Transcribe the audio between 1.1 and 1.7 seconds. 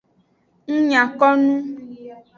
ko nu.